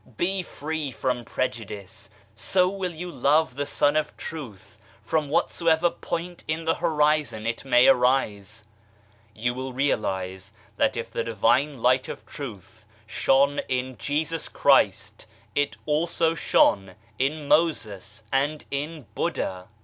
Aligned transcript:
Be 0.17 0.41
free 0.41 0.91
from 0.91 1.25
prejudice, 1.25 2.09
so 2.35 2.67
will 2.67 2.91
you 2.93 3.11
love 3.11 3.55
the 3.55 3.67
Sun 3.67 3.95
of 3.95 4.17
Truth 4.17 4.79
from 5.03 5.29
whatsoever 5.29 5.91
point 5.91 6.43
in 6.47 6.65
the 6.65 6.73
horizon 6.73 7.45
it 7.45 7.63
may 7.63 7.87
arise! 7.87 8.63
You 9.35 9.53
will 9.53 9.73
realize 9.73 10.53
that 10.77 10.97
if 10.97 11.11
the 11.11 11.23
Divine 11.23 11.83
Light 11.83 12.09
of 12.09 12.25
Truth 12.25 12.83
shone 13.05 13.59
in 13.69 13.95
Jesus 13.99 14.49
Christ 14.49 15.27
it 15.53 15.77
also 15.85 16.33
shone 16.33 16.95
in 17.19 17.47
Moses 17.47 18.23
and 18.31 18.65
in 18.71 19.05
Buddha. 19.13 19.67